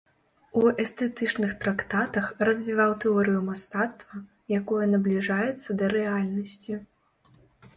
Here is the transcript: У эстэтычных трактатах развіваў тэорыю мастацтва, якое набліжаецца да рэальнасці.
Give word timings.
У 0.59 0.61
эстэтычных 0.83 1.51
трактатах 1.65 2.31
развіваў 2.49 2.91
тэорыю 3.05 3.41
мастацтва, 3.51 4.23
якое 4.59 4.85
набліжаецца 4.95 5.69
да 5.83 5.91
рэальнасці. 5.97 6.73